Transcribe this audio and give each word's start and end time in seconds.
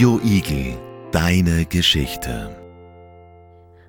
Radio 0.00 0.18
Igel, 0.24 1.10
deine 1.10 1.66
Geschichte. 1.66 2.56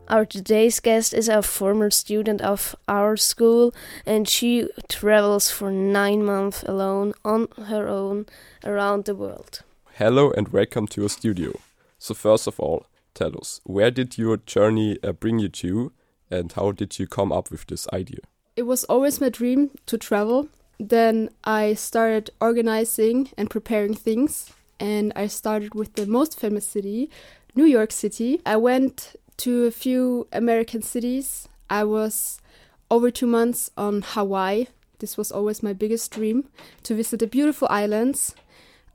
Our 0.09 0.25
today's 0.25 0.81
guest 0.81 1.13
is 1.13 1.29
a 1.29 1.41
former 1.41 1.89
student 1.89 2.41
of 2.41 2.75
our 2.89 3.15
school, 3.15 3.73
and 4.05 4.27
she 4.27 4.67
travels 4.89 5.49
for 5.49 5.71
nine 5.71 6.25
months 6.25 6.63
alone 6.63 7.13
on 7.23 7.47
her 7.69 7.87
own 7.87 8.25
around 8.65 9.05
the 9.05 9.15
world. 9.15 9.61
Hello 9.93 10.31
and 10.31 10.49
welcome 10.49 10.85
to 10.87 10.99
your 10.99 11.09
studio. 11.09 11.53
So, 11.97 12.13
first 12.13 12.45
of 12.45 12.59
all, 12.59 12.87
tell 13.13 13.31
us 13.37 13.61
where 13.63 13.89
did 13.89 14.17
your 14.17 14.35
journey 14.35 14.97
uh, 15.01 15.13
bring 15.13 15.39
you 15.39 15.47
to, 15.47 15.93
and 16.29 16.51
how 16.51 16.73
did 16.73 16.99
you 16.99 17.07
come 17.07 17.31
up 17.31 17.49
with 17.49 17.67
this 17.67 17.87
idea? 17.93 18.19
It 18.57 18.63
was 18.63 18.83
always 18.89 19.21
my 19.21 19.29
dream 19.29 19.69
to 19.85 19.97
travel. 19.97 20.49
Then 20.77 21.29
I 21.45 21.73
started 21.73 22.31
organizing 22.41 23.29
and 23.37 23.49
preparing 23.49 23.93
things, 23.93 24.51
and 24.81 25.13
I 25.15 25.27
started 25.27 25.75
with 25.75 25.93
the 25.93 26.07
most 26.07 26.37
famous 26.37 26.67
city, 26.67 27.09
New 27.55 27.65
York 27.65 27.91
City. 27.91 28.41
I 28.45 28.57
went 28.57 29.15
to 29.37 29.65
a 29.65 29.71
few 29.71 30.27
American 30.33 30.81
cities. 30.81 31.47
I 31.69 31.83
was 31.83 32.41
over 32.89 33.11
two 33.11 33.27
months 33.27 33.69
on 33.77 34.01
Hawaii. 34.01 34.65
This 34.97 35.17
was 35.17 35.31
always 35.31 35.61
my 35.61 35.73
biggest 35.73 36.11
dream 36.11 36.49
to 36.83 36.95
visit 36.95 37.19
the 37.19 37.27
beautiful 37.27 37.67
islands. 37.69 38.33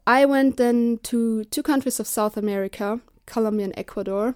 I 0.07 0.25
went 0.25 0.57
then 0.57 0.99
to 1.05 1.45
two 1.45 1.63
countries 1.63 2.01
of 2.01 2.07
South 2.09 2.37
America, 2.37 3.01
Colombia 3.25 3.67
and 3.67 3.79
Ecuador. 3.79 4.35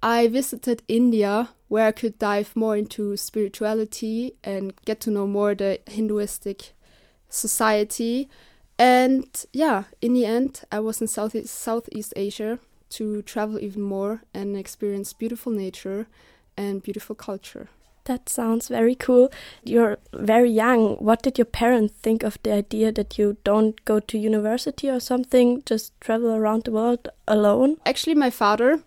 I 0.00 0.28
visited 0.28 0.82
India, 0.86 1.48
where 1.66 1.88
I 1.88 1.92
could 1.92 2.18
dive 2.20 2.54
more 2.54 2.76
into 2.76 3.16
spirituality 3.16 4.36
and 4.44 4.72
get 4.84 5.00
to 5.00 5.10
know 5.10 5.26
more 5.26 5.56
the 5.56 5.80
Hinduistic 5.88 6.72
society. 7.28 8.28
And 8.78 9.26
yeah, 9.52 9.84
in 10.00 10.12
the 10.12 10.26
end, 10.26 10.62
I 10.70 10.80
was 10.80 11.00
in 11.00 11.06
Southeast, 11.06 11.54
Southeast 11.54 12.12
Asia, 12.16 12.58
to 12.90 13.22
travel 13.22 13.58
even 13.58 13.82
more 13.82 14.22
and 14.34 14.56
experience 14.56 15.12
beautiful 15.12 15.52
nature 15.52 16.06
and 16.56 16.82
beautiful 16.82 17.16
culture. 17.16 17.68
That 18.04 18.28
sounds 18.28 18.68
very 18.68 18.94
cool. 18.94 19.32
You're 19.64 19.98
very 20.12 20.50
young. 20.50 20.96
What 20.96 21.22
did 21.22 21.38
your 21.38 21.44
parents 21.44 21.94
think 22.02 22.22
of 22.22 22.38
the 22.42 22.52
idea 22.52 22.92
that 22.92 23.18
you 23.18 23.36
don't 23.42 23.84
go 23.84 23.98
to 23.98 24.18
university 24.18 24.88
or 24.88 25.00
something, 25.00 25.62
just 25.66 26.00
travel 26.00 26.30
around 26.30 26.64
the 26.64 26.70
world 26.70 27.08
alone? 27.26 27.78
Actually, 27.84 28.14
my 28.14 28.30
father, 28.30 28.80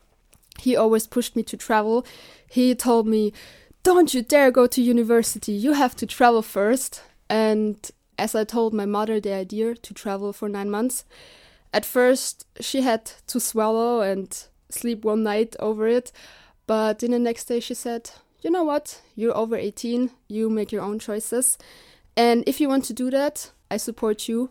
he 0.59 0.75
always 0.75 1.05
pushed 1.05 1.35
me 1.35 1.43
to 1.43 1.57
travel. 1.57 2.05
He 2.49 2.73
told 2.75 3.07
me, 3.07 3.33
Don't 3.83 4.13
you 4.13 4.21
dare 4.21 4.51
go 4.51 4.67
to 4.67 4.81
university, 4.81 5.51
you 5.51 5.73
have 5.73 5.95
to 5.97 6.05
travel 6.05 6.41
first. 6.41 7.03
And 7.29 7.75
as 8.19 8.35
I 8.35 8.43
told 8.43 8.73
my 8.73 8.85
mother 8.85 9.19
the 9.19 9.33
idea 9.33 9.75
to 9.75 9.93
travel 9.93 10.33
for 10.33 10.49
nine 10.49 10.69
months, 10.69 11.05
at 11.73 11.85
first, 11.85 12.45
she 12.59 12.81
had 12.81 13.05
to 13.27 13.39
swallow 13.39 14.01
and 14.01 14.43
sleep 14.69 15.05
one 15.05 15.23
night 15.23 15.55
over 15.59 15.87
it, 15.87 16.11
but 16.67 17.01
in 17.03 17.11
the 17.11 17.19
next 17.19 17.45
day, 17.45 17.59
she 17.59 17.73
said, 17.73 18.11
You 18.41 18.51
know 18.51 18.63
what? 18.63 19.01
You're 19.15 19.37
over 19.37 19.55
18, 19.55 20.11
you 20.27 20.49
make 20.49 20.71
your 20.71 20.83
own 20.83 20.99
choices. 20.99 21.57
And 22.15 22.43
if 22.47 22.59
you 22.59 22.67
want 22.67 22.85
to 22.85 22.93
do 22.93 23.09
that, 23.11 23.51
I 23.71 23.77
support 23.77 24.27
you. 24.27 24.49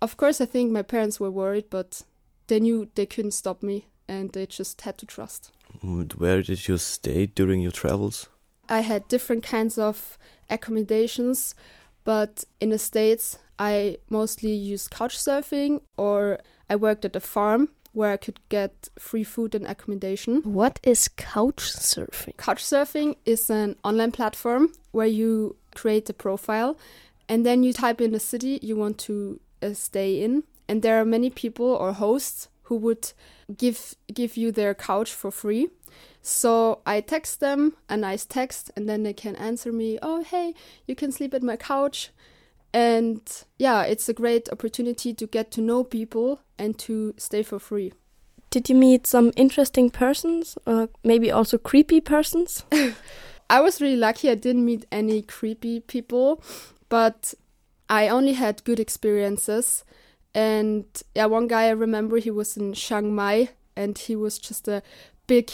Of 0.00 0.16
course, 0.16 0.40
I 0.40 0.46
think 0.46 0.72
my 0.72 0.82
parents 0.82 1.18
were 1.18 1.30
worried, 1.30 1.66
but 1.70 2.02
they 2.46 2.60
knew 2.60 2.88
they 2.94 3.06
couldn't 3.06 3.32
stop 3.32 3.62
me 3.62 3.86
and 4.08 4.32
they 4.32 4.46
just 4.46 4.80
had 4.82 4.98
to 4.98 5.06
trust. 5.06 5.50
And 5.82 6.12
where 6.14 6.42
did 6.42 6.68
you 6.68 6.76
stay 6.78 7.26
during 7.26 7.60
your 7.60 7.72
travels? 7.72 8.28
I 8.68 8.80
had 8.80 9.08
different 9.08 9.42
kinds 9.42 9.78
of 9.78 10.18
accommodations, 10.50 11.54
but 12.04 12.44
in 12.60 12.70
the 12.70 12.78
States, 12.78 13.38
I 13.58 13.98
mostly 14.10 14.52
used 14.52 14.90
couch 14.90 15.16
surfing 15.16 15.82
or 15.96 16.38
I 16.68 16.76
worked 16.76 17.04
at 17.04 17.16
a 17.16 17.20
farm 17.20 17.68
where 17.92 18.12
I 18.12 18.16
could 18.16 18.40
get 18.48 18.88
free 18.98 19.24
food 19.24 19.54
and 19.54 19.66
accommodation. 19.66 20.42
What 20.42 20.80
is 20.82 21.08
couch 21.08 21.70
surfing? 21.70 22.36
Couch 22.36 22.64
surfing 22.64 23.16
is 23.26 23.50
an 23.50 23.76
online 23.84 24.12
platform 24.12 24.72
where 24.92 25.06
you 25.06 25.56
create 25.74 26.08
a 26.08 26.14
profile 26.14 26.78
and 27.28 27.46
then 27.46 27.62
you 27.62 27.72
type 27.72 28.00
in 28.00 28.12
the 28.12 28.20
city 28.20 28.58
you 28.62 28.76
want 28.76 28.98
to 28.98 29.40
uh, 29.62 29.74
stay 29.74 30.22
in 30.22 30.44
and 30.68 30.82
there 30.82 31.00
are 31.00 31.04
many 31.04 31.30
people 31.30 31.66
or 31.66 31.92
hosts 31.92 32.48
who 32.64 32.76
would 32.76 33.12
give 33.56 33.94
give 34.12 34.36
you 34.36 34.52
their 34.52 34.74
couch 34.74 35.12
for 35.12 35.30
free. 35.30 35.68
So 36.22 36.80
I 36.86 37.00
text 37.00 37.40
them 37.40 37.76
a 37.88 37.96
nice 37.96 38.24
text 38.24 38.70
and 38.76 38.88
then 38.88 39.02
they 39.02 39.12
can 39.12 39.36
answer 39.36 39.72
me, 39.72 39.98
"Oh, 40.02 40.22
hey, 40.22 40.54
you 40.86 40.94
can 40.94 41.12
sleep 41.12 41.34
at 41.34 41.42
my 41.42 41.56
couch." 41.56 42.10
And 42.72 43.20
yeah, 43.58 43.82
it's 43.82 44.08
a 44.08 44.14
great 44.14 44.48
opportunity 44.50 45.12
to 45.12 45.26
get 45.26 45.50
to 45.52 45.60
know 45.60 45.84
people 45.84 46.40
and 46.58 46.78
to 46.78 47.14
stay 47.18 47.42
for 47.42 47.58
free. 47.58 47.92
Did 48.50 48.68
you 48.68 48.74
meet 48.74 49.06
some 49.06 49.32
interesting 49.36 49.90
persons 49.90 50.56
or 50.66 50.88
maybe 51.02 51.30
also 51.30 51.58
creepy 51.58 52.00
persons? 52.00 52.64
I 53.50 53.60
was 53.60 53.80
really 53.80 53.96
lucky. 53.96 54.30
I 54.30 54.34
didn't 54.34 54.64
meet 54.64 54.86
any 54.90 55.22
creepy 55.22 55.80
people, 55.80 56.42
but 56.88 57.34
I 57.88 58.08
only 58.08 58.34
had 58.34 58.64
good 58.64 58.80
experiences. 58.80 59.84
And 60.34 60.84
yeah, 61.14 61.26
one 61.26 61.46
guy 61.46 61.64
I 61.64 61.70
remember 61.70 62.18
he 62.18 62.30
was 62.30 62.56
in 62.56 62.72
Chiang 62.72 63.14
Mai 63.14 63.50
and 63.76 63.96
he 63.98 64.16
was 64.16 64.38
just 64.38 64.68
a 64.68 64.82
big 65.26 65.50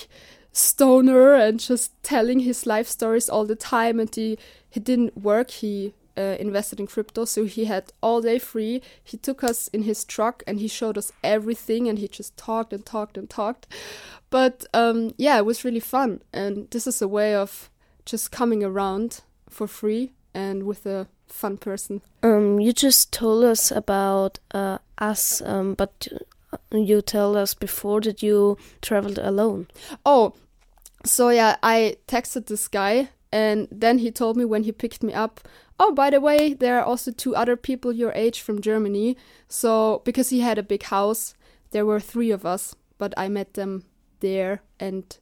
stoner 0.53 1.34
and 1.34 1.61
just 1.61 2.00
telling 2.03 2.41
his 2.41 2.66
life 2.66 2.88
stories 2.88 3.28
all 3.28 3.44
the 3.44 3.56
time 3.56 4.00
and 4.00 4.12
he 4.15 4.38
he 4.71 4.81
didn't 4.81 5.17
work 5.17 5.50
he 5.50 5.94
uh, 6.19 6.37
invested 6.41 6.81
in 6.81 6.87
crypto, 6.88 7.25
so 7.25 7.44
he 7.44 7.67
had 7.67 7.93
all 8.03 8.21
day 8.21 8.38
free. 8.41 8.83
He 9.05 9.17
took 9.17 9.44
us 9.44 9.69
in 9.69 9.83
his 9.83 10.05
truck 10.05 10.43
and 10.47 10.59
he 10.59 10.67
showed 10.67 10.99
us 10.99 11.12
everything, 11.22 11.88
and 11.88 11.99
he 11.99 12.09
just 12.09 12.37
talked 12.37 12.72
and 12.72 12.84
talked 12.84 13.17
and 13.17 13.31
talked. 13.31 13.69
But 14.28 14.67
um, 14.75 15.15
yeah, 15.17 15.38
it 15.38 15.47
was 15.47 15.65
really 15.65 15.81
fun, 15.81 16.22
and 16.33 16.69
this 16.71 16.87
is 16.87 17.00
a 17.00 17.09
way 17.09 17.34
of 17.34 17.71
just 18.05 18.33
coming 18.33 18.65
around 18.65 19.21
for 19.49 19.69
free 19.69 20.11
and 20.38 20.62
with 20.62 20.87
a 20.87 21.06
fun 21.26 21.56
person. 21.56 22.00
Um, 22.22 22.60
you 22.60 22.72
just 22.72 23.12
told 23.12 23.44
us 23.44 23.71
about 23.71 24.38
uh, 24.54 24.78
us, 24.99 25.43
um, 25.43 25.75
but 25.75 26.09
you 26.71 27.03
told 27.03 27.37
us 27.37 27.54
before 27.54 28.00
that 28.03 28.22
you 28.22 28.56
traveled 28.81 29.19
alone. 29.19 29.66
Oh, 30.06 30.34
so 31.04 31.31
yeah, 31.31 31.56
I 31.62 31.97
texted 32.06 32.47
this 32.47 32.69
guy, 32.69 33.09
and 33.32 33.69
then 33.71 33.99
he 33.99 34.10
told 34.10 34.37
me 34.37 34.44
when 34.44 34.62
he 34.62 34.72
picked 34.72 35.03
me 35.03 35.12
up 35.12 35.41
oh, 35.78 35.93
by 35.93 36.10
the 36.10 36.21
way, 36.21 36.55
there 36.55 36.78
are 36.78 36.84
also 36.84 37.10
two 37.10 37.34
other 37.34 37.56
people 37.56 37.93
your 37.93 38.12
age 38.12 38.41
from 38.41 38.60
Germany. 38.60 39.16
So, 39.49 40.03
because 40.05 40.31
he 40.31 40.41
had 40.41 40.59
a 40.59 40.62
big 40.62 40.84
house, 40.84 41.34
there 41.70 41.87
were 41.87 42.00
three 42.00 42.31
of 42.31 42.44
us, 42.44 42.75
but 42.99 43.15
I 43.16 43.28
met 43.28 43.55
them 43.55 43.84
there. 44.20 44.62
And 44.81 45.16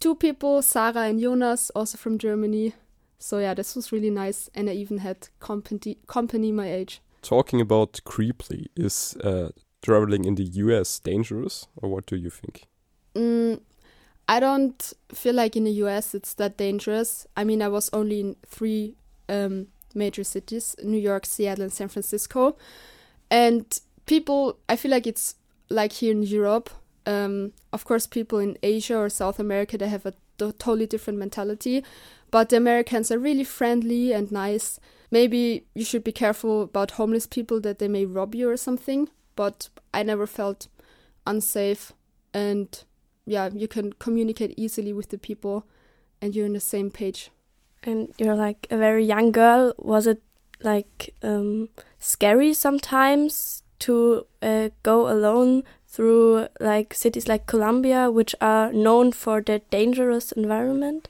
two 0.00 0.14
people, 0.14 0.62
Sarah 0.62 1.02
and 1.02 1.20
Jonas, 1.20 1.70
also 1.70 1.96
from 1.98 2.18
Germany. 2.18 2.74
So, 3.22 3.38
yeah, 3.38 3.54
this 3.54 3.76
was 3.76 3.92
really 3.92 4.10
nice. 4.10 4.50
And 4.54 4.68
I 4.68 4.72
even 4.72 4.98
had 4.98 5.28
company, 5.38 5.98
company 6.08 6.50
my 6.50 6.70
age. 6.70 7.00
Talking 7.22 7.60
about 7.60 8.00
creepily, 8.04 8.66
is 8.74 9.16
uh, 9.22 9.50
traveling 9.80 10.24
in 10.24 10.34
the 10.34 10.44
US 10.44 10.98
dangerous, 10.98 11.68
or 11.76 11.88
what 11.88 12.06
do 12.06 12.16
you 12.16 12.30
think? 12.30 12.66
Mm, 13.14 13.60
I 14.28 14.40
don't 14.40 14.92
feel 15.12 15.34
like 15.34 15.56
in 15.56 15.64
the 15.64 15.72
US 15.84 16.14
it's 16.14 16.34
that 16.34 16.56
dangerous. 16.56 17.26
I 17.36 17.44
mean, 17.44 17.62
I 17.62 17.68
was 17.68 17.90
only 17.92 18.20
in 18.20 18.36
three 18.44 18.96
um, 19.28 19.68
major 19.94 20.24
cities 20.24 20.74
New 20.82 20.98
York, 20.98 21.24
Seattle, 21.24 21.62
and 21.62 21.72
San 21.72 21.88
Francisco. 21.88 22.56
And 23.30 23.64
people, 24.06 24.58
I 24.68 24.74
feel 24.74 24.90
like 24.90 25.06
it's 25.06 25.36
like 25.68 25.92
here 25.92 26.10
in 26.10 26.22
Europe. 26.22 26.70
Um, 27.06 27.52
of 27.72 27.84
course, 27.84 28.06
people 28.06 28.40
in 28.40 28.56
Asia 28.62 28.96
or 28.96 29.08
South 29.08 29.38
America, 29.38 29.78
they 29.78 29.88
have 29.88 30.06
a 30.06 30.14
totally 30.38 30.86
different 30.86 31.18
mentality. 31.18 31.84
But 32.32 32.48
the 32.48 32.56
Americans 32.56 33.12
are 33.12 33.18
really 33.18 33.44
friendly 33.44 34.12
and 34.12 34.32
nice. 34.32 34.80
Maybe 35.12 35.66
you 35.74 35.84
should 35.84 36.02
be 36.02 36.12
careful 36.12 36.62
about 36.62 36.92
homeless 36.92 37.26
people 37.26 37.60
that 37.60 37.78
they 37.78 37.88
may 37.88 38.06
rob 38.06 38.34
you 38.34 38.50
or 38.50 38.56
something. 38.56 39.08
But 39.36 39.68
I 39.94 40.02
never 40.02 40.26
felt 40.26 40.66
unsafe. 41.26 41.92
And 42.32 42.82
yeah, 43.26 43.50
you 43.52 43.68
can 43.68 43.92
communicate 43.92 44.54
easily 44.56 44.94
with 44.94 45.10
the 45.10 45.18
people 45.18 45.66
and 46.22 46.34
you're 46.34 46.46
on 46.46 46.54
the 46.54 46.60
same 46.60 46.90
page 46.90 47.30
and 47.82 48.14
you're 48.16 48.34
like 48.34 48.66
a 48.70 48.78
very 48.78 49.04
young 49.04 49.30
girl. 49.30 49.74
Was 49.76 50.06
it 50.06 50.22
like 50.62 51.14
um, 51.22 51.68
scary 51.98 52.54
sometimes 52.54 53.62
to 53.80 54.26
uh, 54.40 54.70
go 54.82 55.12
alone 55.12 55.64
through 55.86 56.48
like 56.60 56.94
cities 56.94 57.28
like 57.28 57.46
Colombia, 57.46 58.10
which 58.10 58.34
are 58.40 58.72
known 58.72 59.12
for 59.12 59.42
their 59.42 59.60
dangerous 59.70 60.32
environment? 60.32 61.08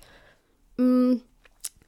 Mm, 0.83 1.21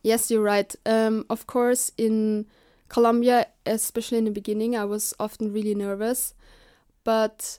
yes, 0.02 0.31
you're 0.31 0.43
right. 0.43 0.75
Um, 0.87 1.26
of 1.29 1.46
course, 1.46 1.91
in 1.99 2.46
Colombia, 2.88 3.49
especially 3.67 4.19
in 4.19 4.25
the 4.25 4.31
beginning, 4.31 4.76
I 4.76 4.85
was 4.85 5.14
often 5.19 5.52
really 5.52 5.75
nervous, 5.75 6.35
but 7.02 7.58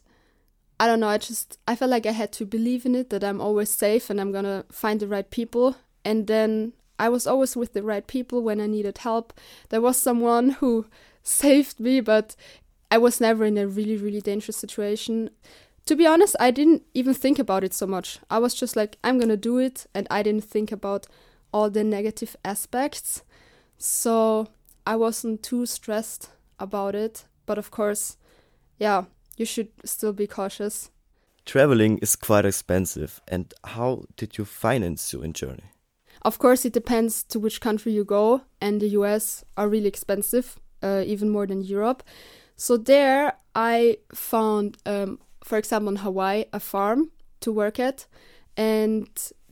I 0.79 0.87
don't 0.87 0.99
know. 0.99 1.09
I 1.09 1.17
just 1.17 1.57
I 1.67 1.75
felt 1.75 1.91
like 1.91 2.05
I 2.05 2.11
had 2.11 2.31
to 2.33 2.45
believe 2.45 2.85
in 2.85 2.95
it 2.95 3.09
that 3.09 3.23
I'm 3.23 3.41
always 3.41 3.69
safe 3.69 4.09
and 4.09 4.19
I'm 4.21 4.31
gonna 4.31 4.65
find 4.71 4.99
the 4.99 5.07
right 5.07 5.29
people. 5.29 5.75
And 6.05 6.27
then 6.27 6.73
I 6.99 7.09
was 7.09 7.27
always 7.27 7.55
with 7.55 7.73
the 7.73 7.83
right 7.83 8.05
people 8.07 8.41
when 8.41 8.61
I 8.61 8.67
needed 8.67 8.99
help. 8.99 9.33
There 9.69 9.81
was 9.81 9.97
someone 9.97 10.51
who 10.51 10.85
saved 11.23 11.79
me, 11.79 11.99
but 12.01 12.35
I 12.91 12.97
was 12.97 13.19
never 13.19 13.45
in 13.45 13.57
a 13.57 13.67
really, 13.67 13.97
really 13.97 14.21
dangerous 14.21 14.57
situation. 14.57 15.31
To 15.85 15.95
be 15.95 16.07
honest, 16.07 16.35
I 16.39 16.51
didn't 16.51 16.83
even 16.93 17.13
think 17.13 17.39
about 17.39 17.63
it 17.63 17.73
so 17.73 17.85
much. 17.85 18.19
I 18.29 18.39
was 18.39 18.53
just 18.53 18.75
like, 18.75 18.97
I'm 19.03 19.19
gonna 19.19 19.37
do 19.37 19.57
it, 19.59 19.85
and 19.93 20.07
I 20.09 20.23
didn't 20.23 20.43
think 20.43 20.71
about 20.71 21.07
all 21.53 21.69
the 21.69 21.83
negative 21.83 22.35
aspects. 22.43 23.23
So 23.77 24.47
I 24.85 24.95
wasn't 24.95 25.43
too 25.43 25.65
stressed 25.65 26.29
about 26.59 26.95
it. 26.95 27.25
But 27.45 27.57
of 27.57 27.71
course, 27.71 28.17
yeah, 28.79 29.05
you 29.37 29.45
should 29.45 29.69
still 29.83 30.13
be 30.13 30.27
cautious. 30.27 30.89
Traveling 31.45 31.99
is 31.99 32.15
quite 32.15 32.45
expensive, 32.45 33.21
and 33.27 33.53
how 33.63 34.05
did 34.17 34.37
you 34.37 34.45
finance 34.45 35.13
your 35.13 35.27
journey? 35.27 35.71
Of 36.23 36.39
course, 36.39 36.65
it 36.65 36.73
depends 36.73 37.23
to 37.25 37.39
which 37.39 37.61
country 37.61 37.91
you 37.91 38.03
go, 38.03 38.41
and 38.59 38.81
the 38.81 38.89
US 38.89 39.45
are 39.55 39.69
really 39.69 39.87
expensive, 39.87 40.59
uh, 40.81 41.03
even 41.05 41.29
more 41.29 41.45
than 41.45 41.61
Europe. 41.61 42.01
So 42.55 42.77
there, 42.77 43.33
I 43.53 43.97
found, 44.13 44.77
um, 44.87 45.19
for 45.45 45.59
example, 45.59 45.89
in 45.89 45.97
Hawaii, 45.97 46.45
a 46.51 46.59
farm 46.59 47.11
to 47.41 47.51
work 47.51 47.79
at, 47.79 48.07
and 48.57 49.07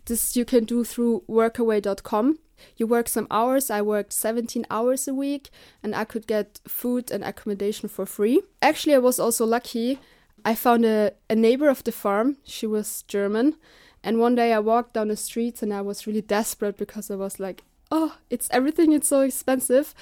this 0.06 0.36
you 0.36 0.44
can 0.44 0.66
do 0.66 0.84
through 0.84 1.24
workaway.com. 1.30 2.40
You 2.78 2.88
work 2.88 3.08
some 3.08 3.28
hours. 3.30 3.70
I 3.70 3.82
worked 3.84 4.12
17 4.12 4.66
hours 4.72 5.08
a 5.08 5.14
week, 5.14 5.52
and 5.84 5.96
I 5.96 6.04
could 6.04 6.26
get 6.26 6.60
food 6.68 7.12
and 7.12 7.24
accommodation 7.24 7.90
for 7.90 8.08
free. 8.08 8.42
Actually, 8.62 8.96
I 8.96 9.00
was 9.00 9.20
also 9.20 9.46
lucky. 9.46 10.00
I 10.44 10.56
found 10.56 10.84
a, 10.84 11.12
a 11.30 11.36
neighbor 11.36 11.70
of 11.70 11.84
the 11.84 11.92
farm. 11.92 12.38
She 12.44 12.66
was 12.66 13.04
German. 13.04 13.56
And 14.04 14.20
one 14.20 14.36
day 14.36 14.52
I 14.52 14.60
walked 14.60 14.96
down 14.96 15.10
the 15.10 15.16
streets 15.16 15.64
and 15.64 15.74
I 15.74 15.82
was 15.82 16.06
really 16.06 16.22
desperate 16.22 16.78
because 16.78 17.10
I 17.10 17.16
was 17.16 17.40
like, 17.40 17.64
oh, 17.92 18.18
it's 18.30 18.50
everything, 18.52 18.92
it's 18.92 19.08
so 19.08 19.22
expensive. 19.22 19.94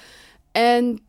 And 0.54 1.00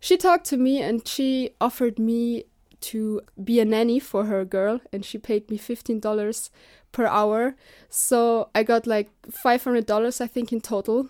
she 0.00 0.16
talked 0.16 0.46
to 0.46 0.56
me 0.56 0.82
and 0.82 1.06
she 1.06 1.50
offered 1.60 1.98
me 1.98 2.44
to 2.80 3.20
be 3.42 3.60
a 3.60 3.64
nanny 3.64 4.00
for 4.00 4.24
her 4.24 4.44
girl 4.44 4.80
and 4.92 5.04
she 5.04 5.18
paid 5.18 5.50
me 5.50 5.58
$15 5.58 6.50
per 6.92 7.06
hour. 7.06 7.54
So 7.88 8.50
I 8.54 8.62
got 8.62 8.86
like 8.86 9.10
$500 9.30 10.20
I 10.20 10.26
think 10.26 10.52
in 10.52 10.60
total. 10.60 11.08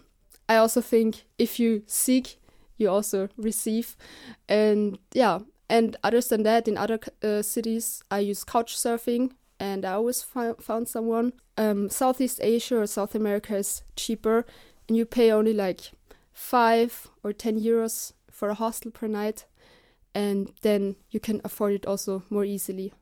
I 0.48 0.56
also 0.56 0.80
think 0.80 1.24
if 1.38 1.60
you 1.60 1.82
seek, 1.86 2.38
you 2.76 2.90
also 2.90 3.28
receive. 3.36 3.96
And 4.48 4.98
yeah, 5.12 5.40
and 5.68 5.96
other 6.02 6.20
than 6.20 6.42
that, 6.42 6.66
in 6.66 6.76
other 6.76 6.98
uh, 7.22 7.42
cities, 7.42 8.02
I 8.10 8.18
use 8.18 8.42
couch 8.42 8.76
surfing 8.76 9.30
and 9.60 9.84
I 9.84 9.92
always 9.92 10.22
found 10.22 10.88
someone. 10.88 11.34
Um, 11.56 11.88
Southeast 11.90 12.40
Asia 12.42 12.78
or 12.80 12.86
South 12.86 13.14
America 13.14 13.56
is 13.56 13.82
cheaper 13.94 14.44
and 14.88 14.96
you 14.96 15.04
pay 15.04 15.30
only 15.30 15.52
like 15.52 15.92
five 16.32 17.08
or 17.22 17.32
10 17.32 17.60
euros 17.60 18.12
for 18.30 18.48
a 18.48 18.54
hostel 18.54 18.90
per 18.90 19.06
night 19.06 19.44
and 20.14 20.52
then 20.62 20.96
you 21.10 21.20
can 21.20 21.40
afford 21.44 21.72
it 21.72 21.86
also 21.86 22.22
more 22.30 22.44
easily. 22.44 22.92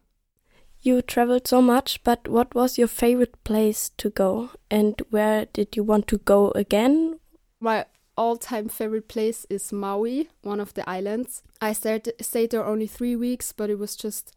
You 0.81 1.03
traveled 1.03 1.49
so 1.49 1.61
much, 1.61 2.03
but 2.05 2.29
what 2.29 2.55
was 2.55 2.79
your 2.79 2.89
favorite 2.89 3.43
place 3.43 3.91
to 3.97 4.11
go 4.11 4.51
and 4.71 5.01
where 5.11 5.47
did 5.47 5.77
you 5.77 5.83
want 5.83 6.07
to 6.09 6.19
go 6.19 6.53
again? 6.53 7.19
My 7.61 7.87
all 8.17 8.37
time 8.37 8.69
favorite 8.69 9.09
place 9.09 9.47
is 9.49 9.73
Maui, 9.73 10.29
one 10.43 10.61
of 10.61 10.75
the 10.75 10.89
islands. 10.89 11.43
I 11.61 11.73
stayed, 11.73 12.13
stayed 12.21 12.51
there 12.51 12.65
only 12.65 12.87
three 12.87 13.17
weeks, 13.17 13.53
but 13.53 13.71
it 13.71 13.79
was 13.79 13.97
just, 13.97 14.35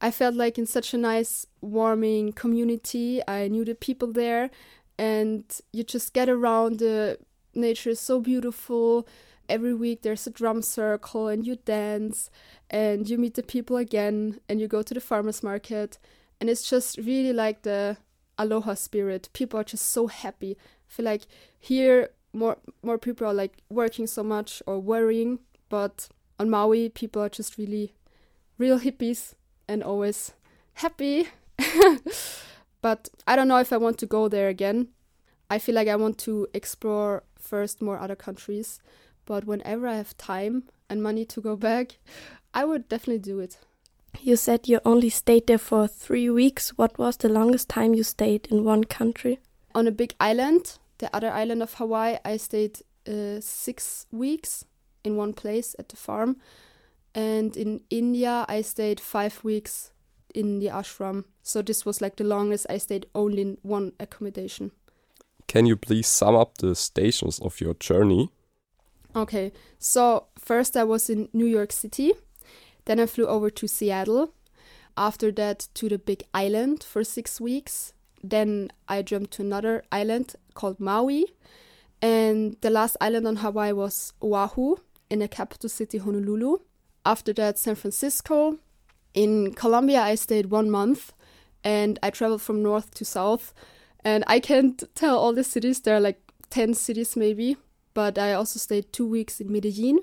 I 0.00 0.10
felt 0.10 0.34
like 0.34 0.58
in 0.58 0.66
such 0.66 0.92
a 0.92 0.98
nice, 0.98 1.46
warming 1.62 2.32
community. 2.32 3.22
I 3.26 3.48
knew 3.48 3.64
the 3.64 3.74
people 3.74 4.12
there, 4.12 4.50
and 4.98 5.44
you 5.72 5.82
just 5.82 6.12
get 6.12 6.28
around. 6.28 6.78
The 6.78 7.18
nature 7.54 7.90
is 7.90 8.00
so 8.00 8.20
beautiful. 8.20 9.06
Every 9.52 9.74
week 9.74 10.00
there's 10.00 10.26
a 10.26 10.30
drum 10.30 10.62
circle, 10.62 11.28
and 11.28 11.46
you 11.46 11.56
dance, 11.56 12.30
and 12.70 13.06
you 13.06 13.18
meet 13.18 13.34
the 13.34 13.42
people 13.42 13.76
again, 13.76 14.40
and 14.48 14.58
you 14.58 14.66
go 14.66 14.80
to 14.80 14.94
the 14.94 15.00
farmers 15.00 15.42
market. 15.42 15.98
And 16.40 16.48
it's 16.48 16.66
just 16.68 16.96
really 16.96 17.34
like 17.34 17.60
the 17.60 17.98
aloha 18.38 18.72
spirit. 18.72 19.28
People 19.34 19.60
are 19.60 19.64
just 19.64 19.90
so 19.90 20.06
happy. 20.06 20.56
I 20.58 20.88
feel 20.88 21.04
like 21.04 21.26
here 21.60 22.08
more 22.32 22.56
more 22.82 22.96
people 22.96 23.26
are 23.26 23.34
like 23.34 23.58
working 23.68 24.06
so 24.06 24.22
much 24.22 24.62
or 24.66 24.78
worrying, 24.80 25.40
but 25.68 26.08
on 26.40 26.48
Maui 26.48 26.88
people 26.88 27.20
are 27.20 27.28
just 27.28 27.58
really 27.58 27.92
real 28.56 28.80
hippies 28.80 29.34
and 29.68 29.82
always 29.82 30.32
happy. 30.74 31.28
but 32.80 33.10
I 33.26 33.36
don't 33.36 33.48
know 33.48 33.58
if 33.58 33.70
I 33.70 33.76
want 33.76 33.98
to 33.98 34.06
go 34.06 34.28
there 34.28 34.48
again. 34.48 34.88
I 35.50 35.58
feel 35.58 35.74
like 35.74 35.88
I 35.88 35.96
want 35.96 36.16
to 36.20 36.48
explore 36.54 37.24
first 37.38 37.82
more 37.82 37.98
other 37.98 38.16
countries, 38.16 38.80
but 39.32 39.46
whenever 39.46 39.86
I 39.88 39.96
have 39.96 40.14
time 40.18 40.64
and 40.90 41.02
money 41.02 41.24
to 41.24 41.40
go 41.40 41.56
back, 41.56 41.96
I 42.54 42.66
would 42.66 42.88
definitely 42.88 43.32
do 43.32 43.40
it. 43.40 43.56
You 44.20 44.36
said 44.36 44.68
you 44.68 44.78
only 44.84 45.08
stayed 45.08 45.46
there 45.46 45.56
for 45.58 45.88
three 45.88 46.28
weeks. 46.28 46.76
What 46.76 46.98
was 46.98 47.16
the 47.16 47.30
longest 47.30 47.70
time 47.70 47.94
you 47.94 48.02
stayed 48.02 48.46
in 48.50 48.62
one 48.62 48.84
country? 48.84 49.38
On 49.74 49.86
a 49.86 49.90
big 49.90 50.14
island 50.20 50.78
the 51.02 51.14
other 51.16 51.30
island 51.30 51.62
of 51.62 51.74
Hawaii, 51.74 52.18
I 52.24 52.36
stayed 52.36 52.78
uh, 53.08 53.40
six 53.40 54.06
weeks 54.12 54.64
in 55.02 55.16
one 55.16 55.32
place 55.32 55.74
at 55.78 55.88
the 55.88 55.96
farm. 55.96 56.36
And 57.14 57.56
in 57.56 57.80
India, 57.90 58.44
I 58.48 58.62
stayed 58.62 59.00
five 59.00 59.42
weeks 59.42 59.90
in 60.32 60.60
the 60.60 60.68
ashram. 60.68 61.24
So 61.42 61.60
this 61.60 61.84
was 61.84 62.00
like 62.00 62.16
the 62.16 62.24
longest 62.24 62.66
I 62.70 62.78
stayed 62.78 63.06
only 63.14 63.42
in 63.42 63.58
one 63.62 63.92
accommodation. 63.98 64.70
Can 65.48 65.66
you 65.66 65.76
please 65.76 66.06
sum 66.06 66.36
up 66.36 66.58
the 66.58 66.74
stations 66.76 67.40
of 67.40 67.60
your 67.60 67.74
journey? 67.74 68.30
Okay, 69.14 69.52
so 69.78 70.26
first 70.38 70.76
I 70.76 70.84
was 70.84 71.10
in 71.10 71.28
New 71.32 71.46
York 71.46 71.72
City, 71.72 72.12
then 72.86 72.98
I 72.98 73.06
flew 73.06 73.26
over 73.26 73.50
to 73.50 73.68
Seattle, 73.68 74.32
after 74.96 75.32
that 75.32 75.68
to 75.74 75.88
the 75.88 75.98
Big 75.98 76.24
Island 76.34 76.84
for 76.84 77.02
six 77.04 77.40
weeks, 77.40 77.92
then 78.22 78.70
I 78.88 79.02
jumped 79.02 79.32
to 79.32 79.42
another 79.42 79.84
island 79.90 80.34
called 80.54 80.78
Maui. 80.78 81.26
And 82.00 82.56
the 82.60 82.70
last 82.70 82.96
island 83.00 83.26
on 83.26 83.36
Hawaii 83.36 83.72
was 83.72 84.12
Oahu 84.22 84.76
in 85.08 85.20
the 85.20 85.28
capital 85.28 85.68
city, 85.68 85.98
Honolulu. 85.98 86.58
After 87.06 87.32
that, 87.34 87.58
San 87.58 87.74
Francisco. 87.74 88.58
In 89.14 89.54
Colombia, 89.54 90.02
I 90.02 90.14
stayed 90.14 90.46
one 90.46 90.70
month 90.70 91.12
and 91.64 91.98
I 92.02 92.10
traveled 92.10 92.42
from 92.42 92.62
north 92.62 92.92
to 92.94 93.04
south. 93.04 93.54
And 94.04 94.24
I 94.26 94.40
can't 94.40 94.82
tell 94.94 95.16
all 95.16 95.32
the 95.32 95.44
cities, 95.44 95.80
there 95.80 95.96
are 95.96 96.00
like 96.00 96.20
10 96.50 96.74
cities 96.74 97.16
maybe. 97.16 97.56
But 97.94 98.18
I 98.18 98.32
also 98.32 98.58
stayed 98.58 98.92
two 98.92 99.06
weeks 99.06 99.40
in 99.40 99.52
Medellin. 99.52 100.00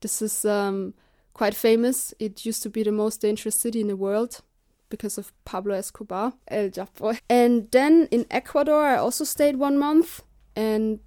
This 0.00 0.22
is 0.22 0.44
um, 0.44 0.94
quite 1.34 1.54
famous. 1.54 2.12
It 2.18 2.44
used 2.44 2.62
to 2.64 2.70
be 2.70 2.82
the 2.82 2.92
most 2.92 3.20
dangerous 3.20 3.56
city 3.56 3.80
in 3.80 3.88
the 3.88 3.96
world 3.96 4.40
because 4.88 5.16
of 5.16 5.32
Pablo 5.44 5.74
Escobar, 5.74 6.34
El 6.48 6.68
Chapo. 6.68 7.18
And 7.28 7.70
then 7.70 8.08
in 8.10 8.26
Ecuador, 8.30 8.84
I 8.84 8.96
also 8.96 9.24
stayed 9.24 9.56
one 9.56 9.78
month, 9.78 10.22
and 10.54 11.00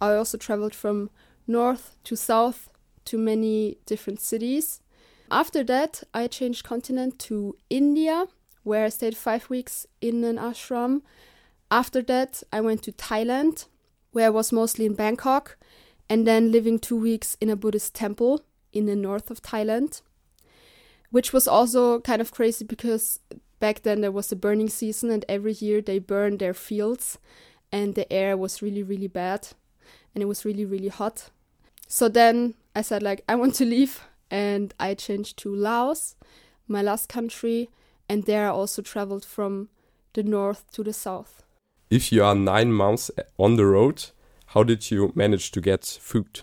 I 0.00 0.14
also 0.14 0.36
traveled 0.38 0.74
from 0.74 1.10
north 1.46 1.96
to 2.04 2.16
south 2.16 2.68
to 3.04 3.16
many 3.16 3.78
different 3.86 4.20
cities. 4.20 4.80
After 5.30 5.62
that, 5.64 6.02
I 6.12 6.26
changed 6.26 6.64
continent 6.64 7.18
to 7.20 7.56
India, 7.70 8.26
where 8.64 8.84
I 8.86 8.88
stayed 8.88 9.16
five 9.16 9.48
weeks 9.48 9.86
in 10.00 10.24
an 10.24 10.36
ashram. 10.36 11.02
After 11.70 12.02
that, 12.02 12.42
I 12.52 12.60
went 12.60 12.82
to 12.84 12.92
Thailand, 12.92 13.66
where 14.18 14.26
I 14.26 14.30
was 14.30 14.52
mostly 14.52 14.84
in 14.84 14.94
Bangkok, 14.94 15.56
and 16.10 16.26
then 16.26 16.50
living 16.50 16.80
two 16.80 16.96
weeks 16.96 17.36
in 17.40 17.48
a 17.48 17.56
Buddhist 17.56 17.94
temple 17.94 18.42
in 18.72 18.86
the 18.86 18.96
north 18.96 19.30
of 19.30 19.42
Thailand 19.42 20.02
which 21.10 21.32
was 21.32 21.48
also 21.48 22.00
kind 22.00 22.20
of 22.20 22.32
crazy 22.32 22.64
because 22.64 23.20
back 23.60 23.82
then 23.82 24.00
there 24.00 24.12
was 24.12 24.28
the 24.28 24.36
burning 24.36 24.68
season 24.68 25.10
and 25.10 25.24
every 25.28 25.52
year 25.52 25.80
they 25.80 25.98
burned 25.98 26.38
their 26.38 26.54
fields 26.54 27.18
and 27.72 27.94
the 27.94 28.10
air 28.12 28.36
was 28.36 28.62
really 28.62 28.82
really 28.82 29.08
bad 29.08 29.48
and 30.14 30.22
it 30.22 30.26
was 30.26 30.44
really 30.44 30.64
really 30.64 30.88
hot. 30.88 31.30
So 31.86 32.08
then 32.08 32.54
i 32.74 32.82
said 32.82 33.02
like 33.02 33.24
i 33.28 33.34
want 33.34 33.54
to 33.54 33.64
leave 33.64 34.06
and 34.30 34.74
i 34.78 34.94
changed 34.94 35.38
to 35.38 35.54
laos 35.54 36.14
my 36.66 36.82
last 36.82 37.08
country 37.08 37.70
and 38.08 38.24
there 38.24 38.46
i 38.46 38.50
also 38.50 38.82
traveled 38.82 39.24
from 39.24 39.68
the 40.12 40.22
north 40.22 40.70
to 40.72 40.84
the 40.84 40.92
south 40.92 41.42
if 41.90 42.12
you 42.12 42.22
are 42.22 42.34
nine 42.34 42.72
months 42.72 43.10
on 43.38 43.56
the 43.56 43.66
road 43.66 44.06
how 44.46 44.62
did 44.62 44.90
you 44.90 45.12
manage 45.14 45.50
to 45.50 45.60
get 45.60 45.84
food 45.84 46.40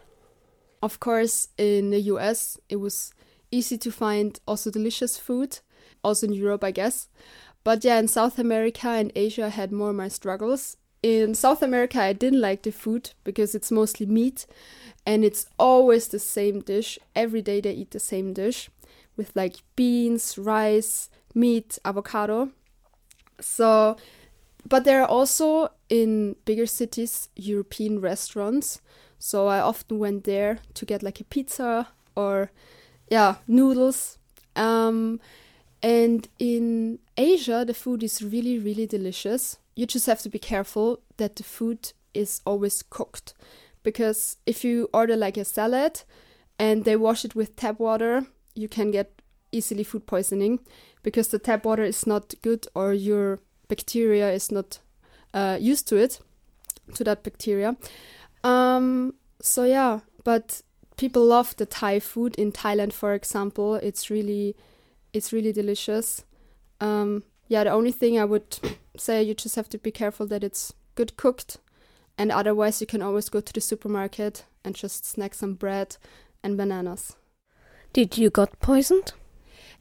of 0.81 0.99
course 0.99 1.47
in 1.57 1.89
the 1.89 1.99
us 1.99 2.57
it 2.69 2.77
was 2.77 3.13
easy 3.55 3.77
to 3.77 3.91
find 3.91 4.39
also 4.47 4.69
delicious 4.69 5.17
food, 5.17 5.59
also 6.03 6.27
in 6.27 6.33
Europe, 6.33 6.63
I 6.63 6.71
guess. 6.71 7.07
But 7.63 7.83
yeah, 7.83 7.97
in 7.97 8.07
South 8.07 8.37
America 8.37 8.89
and 8.89 9.11
Asia, 9.15 9.45
I 9.45 9.49
had 9.49 9.71
more 9.71 9.93
my 9.93 10.07
struggles. 10.07 10.77
In 11.01 11.35
South 11.35 11.61
America, 11.61 12.01
I 12.01 12.13
didn't 12.13 12.41
like 12.41 12.63
the 12.63 12.71
food 12.71 13.11
because 13.23 13.55
it's 13.55 13.71
mostly 13.71 14.05
meat 14.05 14.45
and 15.05 15.23
it's 15.23 15.47
always 15.57 16.07
the 16.07 16.19
same 16.19 16.61
dish. 16.61 16.99
Every 17.15 17.41
day 17.41 17.61
they 17.61 17.73
eat 17.73 17.91
the 17.91 17.99
same 17.99 18.33
dish 18.33 18.69
with 19.15 19.35
like 19.35 19.57
beans, 19.75 20.37
rice, 20.37 21.09
meat, 21.33 21.79
avocado. 21.85 22.49
So, 23.39 23.97
but 24.67 24.83
there 24.83 25.01
are 25.01 25.07
also 25.07 25.69
in 25.89 26.35
bigger 26.45 26.65
cities 26.65 27.29
European 27.35 28.01
restaurants. 28.01 28.81
So 29.19 29.47
I 29.47 29.59
often 29.59 29.99
went 29.99 30.23
there 30.23 30.59
to 30.73 30.85
get 30.85 31.03
like 31.03 31.19
a 31.21 31.23
pizza 31.23 31.87
or 32.15 32.51
yeah, 33.09 33.35
noodles. 33.47 34.17
Um, 34.55 35.19
And 35.83 36.27
in 36.39 36.97
Asia, 37.15 37.63
the 37.63 37.73
food 37.73 38.01
is 38.01 38.23
really, 38.23 38.57
really 38.57 38.87
delicious. 38.87 39.59
You 39.75 39.85
just 39.85 40.07
have 40.07 40.21
to 40.23 40.29
be 40.29 40.39
careful 40.39 40.99
that 41.17 41.35
the 41.35 41.43
food 41.43 41.93
is 42.13 42.41
always 42.43 42.81
cooked. 42.81 43.35
Because 43.83 44.37
if 44.45 44.63
you 44.63 44.89
order 44.91 45.15
like 45.15 45.37
a 45.37 45.45
salad 45.45 46.01
and 46.57 46.85
they 46.85 46.95
wash 46.95 47.23
it 47.23 47.35
with 47.35 47.55
tap 47.55 47.79
water, 47.79 48.25
you 48.55 48.67
can 48.67 48.89
get 48.89 49.21
easily 49.51 49.83
food 49.83 50.07
poisoning 50.07 50.59
because 51.03 51.29
the 51.29 51.39
tap 51.39 51.65
water 51.65 51.83
is 51.83 52.07
not 52.07 52.33
good 52.41 52.65
or 52.73 52.93
your 52.93 53.39
bacteria 53.67 54.31
is 54.31 54.51
not 54.51 54.79
uh, 55.33 55.57
used 55.59 55.87
to 55.89 55.95
it, 55.97 56.19
to 56.93 57.03
that 57.03 57.23
bacteria. 57.23 57.75
Um, 58.43 59.15
so 59.41 59.63
yeah, 59.63 60.01
but 60.23 60.61
people 60.97 61.25
love 61.25 61.55
the 61.57 61.65
Thai 61.65 61.99
food 61.99 62.35
in 62.35 62.51
Thailand, 62.51 62.93
for 62.93 63.13
example. 63.13 63.75
It's 63.75 64.09
really, 64.09 64.55
it's 65.13 65.33
really 65.33 65.51
delicious. 65.51 66.23
Um, 66.79 67.23
yeah, 67.47 67.63
the 67.63 67.71
only 67.71 67.91
thing 67.91 68.19
I 68.19 68.25
would 68.25 68.59
say 68.97 69.21
you 69.23 69.33
just 69.33 69.55
have 69.55 69.69
to 69.69 69.77
be 69.77 69.91
careful 69.91 70.25
that 70.27 70.43
it's 70.43 70.73
good 70.95 71.17
cooked, 71.17 71.57
and 72.17 72.31
otherwise 72.31 72.81
you 72.81 72.87
can 72.87 73.01
always 73.01 73.29
go 73.29 73.41
to 73.41 73.53
the 73.53 73.61
supermarket 73.61 74.45
and 74.63 74.75
just 74.75 75.05
snack 75.05 75.33
some 75.33 75.53
bread 75.53 75.97
and 76.43 76.57
bananas. 76.57 77.15
Did 77.93 78.17
you 78.17 78.29
got 78.29 78.59
poisoned? 78.59 79.13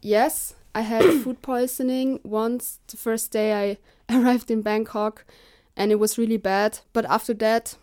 Yes, 0.01 0.55
I 0.75 0.83
had 0.83 1.03
food 1.23 1.43
poisoning 1.43 2.21
once 2.25 2.81
the 2.89 2.97
first 2.97 3.31
day 3.31 3.53
I 3.53 3.79
arrived 4.15 4.51
in 4.51 4.63
Bangkok, 4.63 5.25
and 5.77 5.93
it 5.93 5.97
was 5.97 6.19
really 6.19 6.37
bad. 6.37 6.81
But 6.93 7.05
after 7.07 7.35
that, 7.35 7.77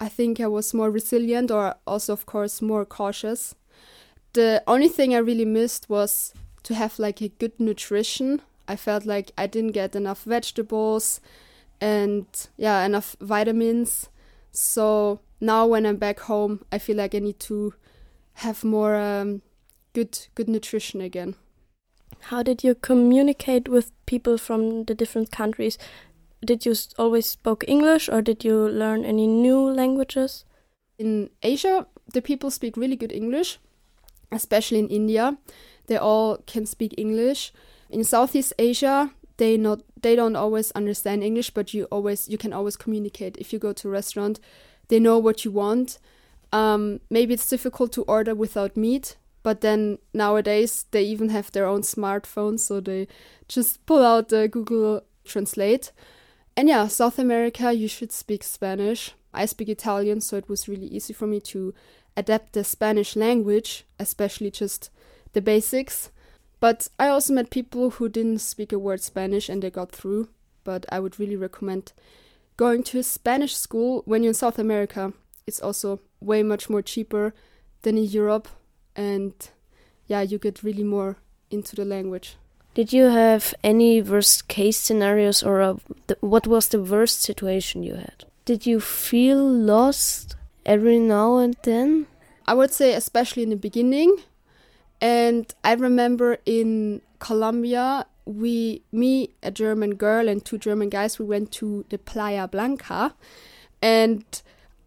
I 0.00 0.08
think 0.08 0.40
I 0.40 0.46
was 0.46 0.74
more 0.74 0.90
resilient 0.90 1.50
or 1.50 1.76
also, 1.86 2.12
of 2.12 2.26
course, 2.26 2.60
more 2.60 2.84
cautious. 2.84 3.54
The 4.32 4.62
only 4.66 4.88
thing 4.88 5.14
I 5.14 5.18
really 5.18 5.44
missed 5.44 5.88
was 5.88 6.34
to 6.64 6.74
have 6.74 6.98
like 6.98 7.22
a 7.22 7.28
good 7.28 7.58
nutrition. 7.60 8.42
I 8.66 8.76
felt 8.76 9.06
like 9.06 9.30
I 9.38 9.46
didn't 9.46 9.72
get 9.72 9.94
enough 9.94 10.24
vegetables 10.24 11.20
and 11.80 12.26
yeah, 12.56 12.84
enough 12.84 13.16
vitamins. 13.20 14.08
So 14.50 15.20
now 15.40 15.66
when 15.66 15.86
I'm 15.86 15.96
back 15.96 16.20
home, 16.20 16.64
I 16.72 16.78
feel 16.78 16.96
like 16.96 17.14
I 17.14 17.20
need 17.20 17.38
to 17.40 17.74
have 18.38 18.64
more 18.64 18.96
um, 18.96 19.42
good 19.92 20.18
good 20.34 20.48
nutrition 20.48 21.00
again. 21.00 21.36
How 22.20 22.42
did 22.42 22.64
you 22.64 22.74
communicate 22.74 23.68
with 23.68 23.92
people 24.06 24.38
from 24.38 24.84
the 24.84 24.94
different 24.94 25.30
countries? 25.30 25.78
Did 26.44 26.66
you 26.66 26.74
always 26.98 27.26
spoke 27.26 27.64
English 27.66 28.08
or 28.08 28.22
did 28.22 28.44
you 28.44 28.68
learn 28.68 29.04
any 29.04 29.26
new 29.26 29.60
languages? 29.60 30.44
In 30.98 31.30
Asia, 31.42 31.86
the 32.12 32.22
people 32.22 32.50
speak 32.50 32.76
really 32.76 32.96
good 32.96 33.12
English, 33.12 33.58
especially 34.30 34.78
in 34.78 34.88
India. 34.88 35.36
They 35.86 35.96
all 35.96 36.38
can 36.46 36.66
speak 36.66 36.94
English. 36.96 37.52
In 37.90 38.04
Southeast 38.04 38.52
Asia, 38.58 39.10
they 39.36 39.56
not 39.56 39.80
they 40.00 40.14
don't 40.14 40.36
always 40.36 40.70
understand 40.72 41.22
English, 41.24 41.50
but 41.50 41.74
you 41.74 41.84
always 41.90 42.28
you 42.28 42.38
can 42.38 42.52
always 42.52 42.76
communicate. 42.76 43.36
If 43.38 43.52
you 43.52 43.58
go 43.58 43.72
to 43.72 43.88
a 43.88 43.90
restaurant, 43.90 44.38
they 44.88 45.00
know 45.00 45.18
what 45.18 45.44
you 45.44 45.50
want. 45.50 45.98
Um, 46.52 47.00
maybe 47.10 47.34
it's 47.34 47.48
difficult 47.48 47.90
to 47.92 48.02
order 48.02 48.34
without 48.34 48.76
meat, 48.76 49.16
but 49.44 49.60
then 49.60 49.98
nowadays 50.12 50.86
they 50.90 51.04
even 51.04 51.28
have 51.28 51.52
their 51.52 51.66
own 51.66 51.82
smartphones, 51.82 52.60
so 52.60 52.80
they 52.80 53.06
just 53.46 53.84
pull 53.86 54.04
out 54.04 54.30
the 54.30 54.48
Google 54.48 55.02
Translate. 55.24 55.92
And 56.56 56.68
yeah, 56.68 56.88
South 56.88 57.18
America, 57.18 57.72
you 57.72 57.86
should 57.86 58.10
speak 58.10 58.42
Spanish. 58.42 59.12
I 59.34 59.44
speak 59.44 59.68
Italian, 59.68 60.22
so 60.22 60.36
it 60.36 60.48
was 60.48 60.66
really 60.66 60.86
easy 60.86 61.12
for 61.12 61.26
me 61.26 61.40
to 61.40 61.74
adapt 62.16 62.54
the 62.54 62.64
Spanish 62.64 63.16
language, 63.16 63.84
especially 64.00 64.50
just 64.50 64.90
the 65.34 65.42
basics. 65.42 66.10
But 66.58 66.88
I 66.98 67.08
also 67.08 67.34
met 67.34 67.50
people 67.50 67.90
who 67.90 68.08
didn't 68.08 68.38
speak 68.38 68.72
a 68.72 68.78
word 68.78 69.02
Spanish 69.02 69.50
and 69.50 69.62
they 69.62 69.70
got 69.70 69.92
through. 69.92 70.28
But 70.62 70.86
I 70.90 71.00
would 71.00 71.20
really 71.20 71.36
recommend 71.36 71.92
going 72.56 72.82
to 72.84 73.00
a 73.00 73.02
Spanish 73.02 73.54
school 73.54 74.02
when 74.06 74.22
you're 74.22 74.30
in 74.30 74.34
South 74.34 74.58
America. 74.58 75.12
It's 75.46 75.60
also 75.60 76.00
way 76.20 76.42
much 76.42 76.70
more 76.70 76.80
cheaper 76.80 77.34
than 77.82 77.98
in 77.98 78.04
Europe, 78.04 78.48
and 78.96 79.32
yeah, 80.06 80.20
you 80.20 80.38
get 80.38 80.62
really 80.62 80.84
more 80.84 81.16
into 81.50 81.76
the 81.76 81.84
language. 81.84 82.36
Did 82.74 82.92
you 82.92 83.04
have 83.04 83.54
any 83.62 84.02
worst 84.02 84.48
case 84.48 84.78
scenarios 84.78 85.42
or 85.42 85.60
a, 85.60 85.76
the, 86.08 86.16
what 86.20 86.46
was 86.46 86.68
the 86.68 86.82
worst 86.82 87.22
situation 87.22 87.84
you 87.84 87.94
had? 87.94 88.24
Did 88.44 88.66
you 88.66 88.80
feel 88.80 89.38
lost 89.38 90.34
every 90.66 90.98
now 90.98 91.38
and 91.38 91.56
then? 91.62 92.06
I 92.46 92.54
would 92.54 92.72
say, 92.72 92.94
especially 92.94 93.44
in 93.44 93.50
the 93.50 93.56
beginning. 93.56 94.16
And 95.00 95.52
I 95.62 95.74
remember 95.74 96.38
in 96.44 97.00
Colombia, 97.20 98.06
we, 98.24 98.82
me, 98.90 99.30
a 99.42 99.50
German 99.50 99.94
girl, 99.94 100.28
and 100.28 100.44
two 100.44 100.58
German 100.58 100.88
guys, 100.88 101.18
we 101.18 101.26
went 101.26 101.52
to 101.52 101.84
the 101.90 101.98
Playa 101.98 102.48
Blanca. 102.48 103.14
And 103.80 104.24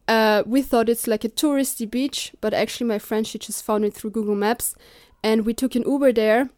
uh, 0.08 0.44
we 0.46 0.62
thought 0.62 0.90
it's 0.90 1.08
like 1.08 1.24
a 1.24 1.30
touristy 1.30 1.90
beach, 1.90 2.34
but 2.42 2.54
actually, 2.54 2.88
my 2.88 3.00
friend, 3.00 3.28
she 3.28 3.38
just 3.38 3.64
found 3.64 3.86
it 3.86 3.94
through 3.94 4.12
Google 4.12 4.36
Maps. 4.36 4.76
And 5.24 5.46
we 5.46 5.54
took 5.54 5.76
an 5.76 5.84
Uber 5.86 6.14
there. 6.14 6.50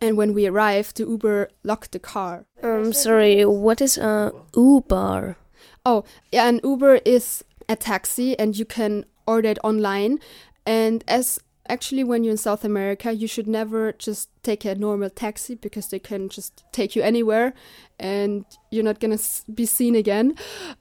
And 0.00 0.16
when 0.16 0.32
we 0.32 0.46
arrived, 0.46 0.96
the 0.96 1.04
Uber 1.04 1.50
locked 1.64 1.92
the 1.92 1.98
car. 1.98 2.46
Um, 2.62 2.92
sorry, 2.92 3.44
what 3.44 3.80
is 3.80 3.98
a 3.98 4.32
Uber? 4.56 5.36
Oh, 5.84 6.04
yeah, 6.30 6.48
an 6.48 6.60
Uber 6.62 7.00
is 7.04 7.44
a 7.68 7.74
taxi 7.74 8.38
and 8.38 8.56
you 8.56 8.64
can 8.64 9.04
order 9.26 9.48
it 9.48 9.58
online. 9.64 10.20
And 10.64 11.02
as 11.08 11.40
actually, 11.68 12.04
when 12.04 12.24
you're 12.24 12.32
in 12.32 12.38
South 12.38 12.64
America, 12.64 13.12
you 13.12 13.26
should 13.26 13.46
never 13.46 13.92
just 13.92 14.28
take 14.42 14.64
a 14.64 14.74
normal 14.74 15.10
taxi 15.10 15.54
because 15.54 15.88
they 15.88 15.98
can 15.98 16.28
just 16.28 16.64
take 16.72 16.96
you 16.96 17.02
anywhere 17.02 17.54
and 17.98 18.44
you're 18.70 18.84
not 18.84 19.00
gonna 19.00 19.18
be 19.52 19.66
seen 19.66 19.94
again. 19.94 20.34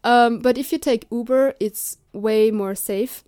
Um, 0.03 0.39
but 0.39 0.57
if 0.57 0.71
you 0.71 0.77
take 0.77 1.07
Uber, 1.11 1.55
it's 1.59 1.97
way 2.13 2.51
more 2.51 2.75
safe 2.75 3.23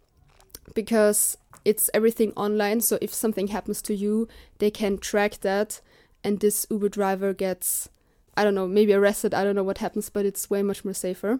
because 0.74 1.38
it's 1.66 1.90
everything 1.94 2.32
online. 2.36 2.82
So 2.82 2.98
if 3.02 3.14
something 3.14 3.48
happens 3.48 3.82
to 3.84 3.96
you, 3.96 4.28
they 4.60 4.72
can 4.72 4.98
track 4.98 5.40
that, 5.42 5.82
and 6.24 6.40
this 6.40 6.66
Uber 6.70 6.90
driver 6.90 7.34
gets, 7.34 7.90
I 8.36 8.44
don't 8.44 8.56
know, 8.56 8.68
maybe 8.68 8.94
arrested. 8.94 9.34
I 9.34 9.44
don't 9.44 9.56
know 9.56 9.64
what 9.64 9.80
happens, 9.80 10.10
but 10.10 10.26
it's 10.26 10.50
way 10.50 10.64
much 10.64 10.84
more 10.86 10.94
safer. 10.94 11.40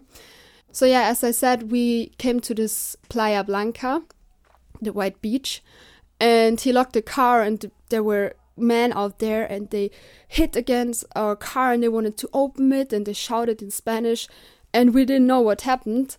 So 0.72 0.86
yeah, 0.86 1.02
as 1.02 1.24
I 1.24 1.32
said, 1.32 1.70
we 1.70 2.12
came 2.18 2.40
to 2.40 2.54
this 2.54 2.96
Playa 3.08 3.42
Blanca, 3.44 4.02
the 4.80 4.92
white 4.92 5.20
beach, 5.20 5.62
and 6.20 6.60
he 6.60 6.72
locked 6.72 6.92
the 6.92 7.02
car, 7.02 7.42
and 7.42 7.70
there 7.88 8.02
were 8.02 8.34
men 8.56 8.92
out 8.92 9.18
there, 9.18 9.44
and 9.44 9.70
they 9.70 9.90
hit 10.28 10.54
against 10.54 11.04
our 11.16 11.34
car, 11.34 11.72
and 11.72 11.82
they 11.82 11.88
wanted 11.88 12.16
to 12.18 12.28
open 12.32 12.72
it, 12.72 12.92
and 12.92 13.06
they 13.06 13.12
shouted 13.12 13.62
in 13.62 13.70
Spanish, 13.70 14.28
and 14.72 14.94
we 14.94 15.04
didn't 15.04 15.26
know 15.26 15.40
what 15.40 15.62
happened, 15.62 16.16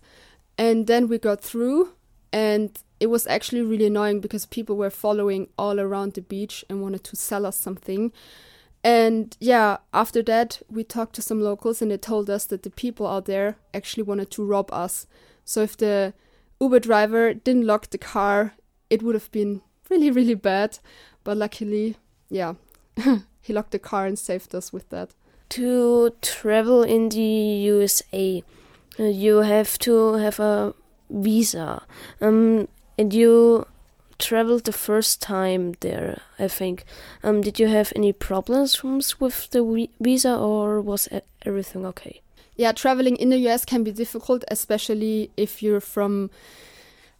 and 0.58 0.86
then 0.86 1.08
we 1.08 1.18
got 1.18 1.40
through, 1.40 1.92
and 2.32 2.82
it 3.02 3.10
was 3.10 3.26
actually 3.26 3.62
really 3.62 3.86
annoying 3.86 4.20
because 4.20 4.46
people 4.46 4.76
were 4.76 4.88
following 4.88 5.48
all 5.58 5.80
around 5.80 6.14
the 6.14 6.22
beach 6.22 6.64
and 6.68 6.80
wanted 6.80 7.02
to 7.02 7.16
sell 7.16 7.44
us 7.44 7.58
something. 7.58 8.12
And 8.84 9.36
yeah, 9.40 9.78
after 9.92 10.22
that, 10.22 10.62
we 10.70 10.84
talked 10.84 11.16
to 11.16 11.22
some 11.22 11.40
locals 11.40 11.82
and 11.82 11.90
they 11.90 11.96
told 11.96 12.30
us 12.30 12.44
that 12.46 12.62
the 12.62 12.70
people 12.70 13.08
out 13.08 13.24
there 13.24 13.56
actually 13.74 14.04
wanted 14.04 14.30
to 14.30 14.44
rob 14.44 14.72
us. 14.72 15.08
So 15.44 15.62
if 15.62 15.76
the 15.76 16.14
Uber 16.60 16.78
driver 16.78 17.34
didn't 17.34 17.66
lock 17.66 17.90
the 17.90 17.98
car, 17.98 18.54
it 18.88 19.02
would 19.02 19.16
have 19.16 19.32
been 19.32 19.62
really, 19.92 20.10
really 20.10 20.34
bad. 20.34 20.78
But 21.24 21.36
luckily, 21.36 21.96
yeah, 22.30 22.54
he 23.42 23.52
locked 23.52 23.72
the 23.72 23.78
car 23.78 24.06
and 24.06 24.18
saved 24.18 24.54
us 24.54 24.72
with 24.72 24.88
that. 24.90 25.10
To 25.50 26.14
travel 26.22 26.82
in 26.82 27.10
the 27.10 27.20
USA, 27.20 28.42
uh, 28.98 29.04
you 29.04 29.38
have 29.38 29.78
to 29.80 30.14
have 30.14 30.40
a 30.40 30.74
visa. 31.10 31.82
Um, 32.20 32.68
and 32.96 33.12
you 33.12 33.66
traveled 34.18 34.64
the 34.64 34.72
first 34.72 35.20
time 35.20 35.74
there, 35.80 36.22
I 36.38 36.48
think. 36.48 36.84
Um, 37.22 37.42
did 37.42 37.58
you 37.58 37.68
have 37.68 37.92
any 37.94 38.12
problems 38.12 38.82
with 39.20 39.50
the 39.50 39.88
visa, 40.00 40.36
or 40.36 40.80
was 40.80 41.08
everything 41.44 41.84
okay? 41.86 42.22
yeah, 42.56 42.72
traveling 42.72 43.16
in 43.16 43.30
the 43.30 43.38
US 43.48 43.64
can 43.64 43.82
be 43.82 43.92
difficult, 43.92 44.44
especially 44.48 45.30
if 45.36 45.62
you're 45.62 45.80
from 45.80 46.30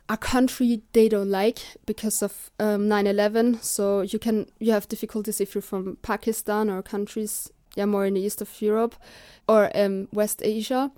a 0.09 0.17
country 0.17 0.83
they 0.93 1.09
don't 1.09 1.31
like 1.31 1.61
because 1.87 2.23
of 2.23 2.51
um, 2.59 2.89
9/11. 2.89 3.63
So 3.63 4.03
you 4.03 4.19
can 4.19 4.47
you 4.59 4.73
have 4.73 4.89
difficulties 4.89 5.41
if 5.41 5.55
you're 5.55 5.63
from 5.63 5.97
Pakistan 6.03 6.71
or 6.71 6.83
countries 6.83 7.51
yeah 7.77 7.87
more 7.87 8.07
in 8.07 8.15
the 8.15 8.21
east 8.21 8.43
of 8.43 8.63
Europe 8.63 8.95
or 9.49 9.71
um, 9.75 10.09
West 10.13 10.43
Asia. 10.45 10.91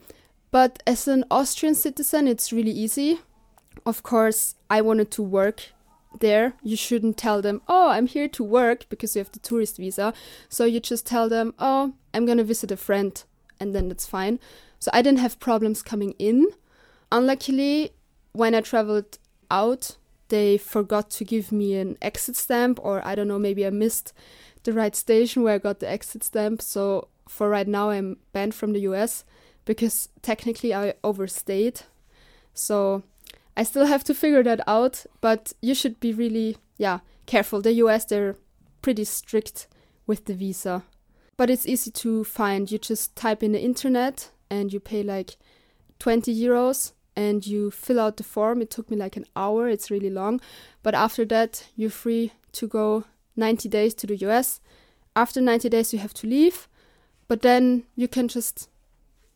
But 0.51 0.83
as 0.87 1.09
an 1.09 1.25
Austrian 1.31 1.75
citizen, 1.75 2.29
it's 2.29 2.53
really 2.53 2.71
easy. 2.71 3.21
Of 3.85 4.03
course, 4.03 4.55
I 4.71 4.81
wanted 4.81 5.11
to 5.13 5.23
work 5.23 5.73
there. 6.21 6.55
You 6.63 6.77
shouldn't 6.77 7.17
tell 7.17 7.43
them, 7.43 7.61
"Oh, 7.69 7.91
I'm 7.91 8.07
here 8.07 8.29
to 8.29 8.45
work" 8.45 8.89
because 8.89 9.15
you 9.15 9.21
have 9.21 9.33
the 9.33 9.41
tourist 9.41 9.77
visa. 9.77 10.13
So 10.49 10.65
you 10.65 10.81
just 10.81 11.07
tell 11.07 11.29
them, 11.29 11.55
"Oh, 11.59 11.95
I'm 12.13 12.27
going 12.27 12.39
to 12.39 12.45
visit 12.45 12.71
a 12.71 12.77
friend." 12.77 13.25
and 13.61 13.75
then 13.75 13.89
that's 13.89 14.07
fine. 14.07 14.39
So 14.79 14.91
I 14.93 15.03
didn't 15.03 15.21
have 15.21 15.41
problems 15.41 15.83
coming 15.83 16.13
in. 16.19 16.47
Unluckily, 17.11 17.93
when 18.35 18.55
I 18.55 18.61
traveled 18.61 19.19
out, 19.51 19.97
they 20.29 20.59
forgot 20.59 21.09
to 21.11 21.25
give 21.25 21.53
me 21.53 21.77
an 21.77 21.97
exit 22.03 22.37
stamp, 22.37 22.79
or 22.83 23.01
I 23.07 23.15
don't 23.15 23.29
know, 23.29 23.39
maybe 23.39 23.65
I 23.65 23.71
missed 23.71 24.13
the 24.65 24.73
right 24.73 24.95
station 24.95 25.43
where 25.43 25.55
I 25.55 25.59
got 25.59 25.81
the 25.81 25.89
exit 25.89 26.25
stamp. 26.25 26.61
So 26.61 27.09
for 27.29 27.49
right 27.49 27.69
now, 27.69 27.91
I'm 27.91 28.19
banned 28.33 28.55
from 28.55 28.73
the 28.73 28.81
US 28.81 29.25
because 29.65 30.09
technically 30.21 30.75
I 30.75 30.95
overstayed. 31.05 31.83
So 32.53 33.05
I 33.57 33.63
still 33.63 33.87
have 33.87 34.03
to 34.05 34.15
figure 34.15 34.43
that 34.43 34.61
out, 34.67 35.07
but 35.21 35.53
you 35.63 35.75
should 35.75 36.01
be 36.01 36.13
really, 36.13 36.59
yeah, 36.77 37.01
careful. 37.27 37.63
The 37.63 37.73
US, 37.85 38.05
they're 38.05 38.37
pretty 38.83 39.05
strict 39.05 39.69
with 40.07 40.25
the 40.25 40.35
visa. 40.35 40.83
But 41.37 41.51
it's 41.51 41.67
easy 41.67 41.93
to 41.93 42.25
find. 42.25 42.71
You 42.71 42.79
just 42.79 43.15
type 43.15 43.43
in 43.45 43.53
the 43.53 43.63
internet 43.63 44.31
and 44.51 44.73
you 44.73 44.81
pay 44.81 45.03
like 45.05 45.37
20 46.01 46.35
euros 46.35 46.93
and 47.17 47.47
you 47.47 47.71
fill 47.71 48.01
out 48.01 48.17
the 48.17 48.25
form. 48.25 48.61
It 48.63 48.71
took 48.71 48.91
me 48.91 48.97
like 48.97 49.17
an 49.17 49.27
hour, 49.37 49.69
it's 49.69 49.91
really 49.91 50.11
long. 50.11 50.41
But 50.83 50.95
after 50.95 51.25
that, 51.27 51.67
you're 51.77 51.91
free 51.91 52.33
to 52.53 52.67
go 52.67 53.05
90 53.37 53.69
days 53.69 53.95
to 53.95 54.07
the 54.07 54.17
US. 54.29 54.61
After 55.17 55.41
90 55.41 55.69
days, 55.69 55.93
you 55.93 55.99
have 56.01 56.15
to 56.15 56.27
leave, 56.27 56.69
but 57.29 57.43
then 57.43 57.85
you 57.95 58.09
can 58.09 58.29
just, 58.29 58.69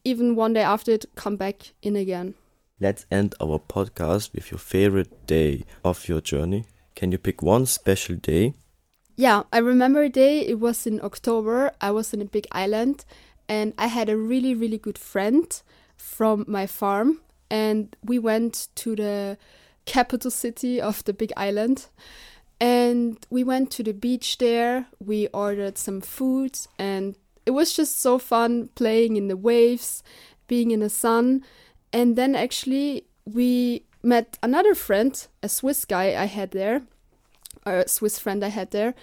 even 0.04 0.34
one 0.34 0.52
day 0.52 0.62
after 0.62 0.92
it, 0.92 1.06
come 1.14 1.36
back 1.36 1.72
in 1.82 1.96
again. 1.96 2.34
Let's 2.80 3.06
end 3.10 3.34
our 3.40 3.58
podcast 3.58 4.34
with 4.34 4.50
your 4.50 4.58
favorite 4.58 5.26
day 5.26 5.64
of 5.84 6.08
your 6.08 6.20
journey. 6.20 6.64
Can 6.94 7.12
you 7.12 7.18
pick 7.18 7.42
one 7.42 7.66
special 7.66 8.16
day? 8.16 8.54
Yeah, 9.16 9.42
I 9.52 9.58
remember 9.58 10.02
a 10.02 10.08
day, 10.08 10.46
it 10.46 10.60
was 10.60 10.86
in 10.86 11.00
October. 11.02 11.72
I 11.80 11.90
was 11.90 12.14
in 12.14 12.20
a 12.20 12.24
big 12.24 12.46
island 12.52 13.04
and 13.48 13.72
I 13.78 13.88
had 13.88 14.08
a 14.08 14.16
really, 14.16 14.54
really 14.54 14.78
good 14.78 14.98
friend 14.98 15.60
from 15.96 16.44
my 16.46 16.66
farm. 16.66 17.20
And 17.50 17.94
we 18.04 18.18
went 18.18 18.68
to 18.76 18.94
the 18.96 19.38
capital 19.86 20.30
city 20.30 20.80
of 20.80 21.04
the 21.04 21.12
big 21.12 21.32
island. 21.36 21.86
And 22.60 23.18
we 23.30 23.44
went 23.44 23.70
to 23.72 23.82
the 23.82 23.94
beach 23.94 24.38
there. 24.38 24.86
We 24.98 25.28
ordered 25.28 25.78
some 25.78 26.00
food 26.00 26.58
and 26.78 27.16
it 27.48 27.52
was 27.52 27.72
just 27.72 27.98
so 27.98 28.18
fun 28.18 28.68
playing 28.74 29.16
in 29.16 29.28
the 29.28 29.36
waves, 29.36 30.02
being 30.48 30.70
in 30.70 30.80
the 30.80 30.90
sun. 30.90 31.42
And 31.94 32.14
then 32.14 32.34
actually, 32.34 33.06
we 33.24 33.84
met 34.02 34.38
another 34.42 34.74
friend, 34.74 35.26
a 35.42 35.48
Swiss 35.48 35.86
guy 35.86 36.08
I 36.08 36.26
had 36.26 36.50
there, 36.50 36.82
a 37.76 37.88
Swiss 37.88 38.18
friend 38.18 38.44
I 38.44 38.48
had 38.48 38.70
there. 38.70 38.94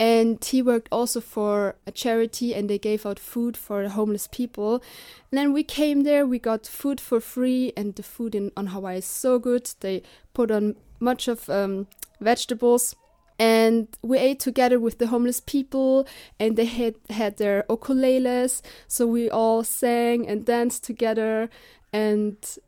And 0.00 0.44
he 0.44 0.62
worked 0.62 0.88
also 0.90 1.20
for 1.20 1.76
a 1.86 1.92
charity 1.92 2.54
and 2.54 2.68
they 2.68 2.78
gave 2.78 3.06
out 3.06 3.18
food 3.18 3.56
for 3.56 3.86
homeless 3.88 4.26
people. 4.26 4.82
And 5.30 5.38
then 5.38 5.52
we 5.52 5.62
came 5.62 6.02
there, 6.02 6.26
we 6.26 6.38
got 6.38 6.66
food 6.66 7.00
for 7.00 7.20
free, 7.20 7.72
and 7.76 7.94
the 7.94 8.02
food 8.02 8.34
in, 8.34 8.50
on 8.56 8.68
Hawaii 8.68 8.98
is 8.98 9.04
so 9.04 9.38
good. 9.38 9.70
They 9.80 10.02
put 10.34 10.50
on 10.50 10.74
much 10.98 11.28
of 11.28 11.48
um, 11.48 11.86
vegetables 12.20 12.96
and 13.38 13.88
we 14.02 14.18
ate 14.18 14.38
together 14.38 14.78
with 14.78 14.98
the 14.98 15.08
homeless 15.08 15.40
people 15.40 16.06
and 16.38 16.56
they 16.56 16.64
had 16.64 16.94
had 17.10 17.38
their 17.38 17.64
ukuleles 17.68 18.62
so 18.86 19.06
we 19.06 19.28
all 19.28 19.64
sang 19.64 20.28
and 20.28 20.44
danced 20.44 20.84
together 20.84 21.50
and 21.92 22.58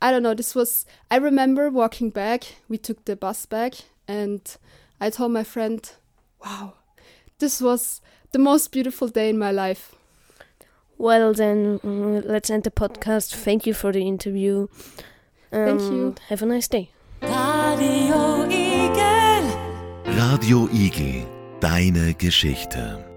i 0.00 0.10
don't 0.10 0.22
know 0.22 0.34
this 0.34 0.54
was 0.54 0.86
i 1.10 1.16
remember 1.16 1.68
walking 1.68 2.08
back 2.08 2.44
we 2.68 2.78
took 2.78 3.04
the 3.04 3.16
bus 3.16 3.44
back 3.46 3.74
and 4.08 4.56
i 5.06 5.10
told 5.10 5.32
my 5.32 5.44
friend 5.44 5.80
wow 6.44 6.72
this 7.38 7.60
was 7.60 8.00
the 8.32 8.38
most 8.38 8.72
beautiful 8.72 9.08
day 9.08 9.28
in 9.28 9.38
my 9.38 9.50
life 9.52 9.94
Well, 11.02 11.34
then 11.34 11.80
mm, 11.80 12.22
let's 12.24 12.48
end 12.48 12.62
the 12.62 12.70
podcast. 12.70 13.34
Thank 13.34 13.66
you 13.66 13.74
for 13.74 13.90
the 13.90 14.06
interview. 14.06 14.68
Thank 15.50 15.80
you. 15.90 16.14
Have 16.28 16.42
a 16.42 16.46
nice 16.46 16.68
day. 16.68 16.90
Radio 20.06 20.68
Igel, 20.72 21.26
deine 21.60 22.14
Geschichte. 22.14 23.11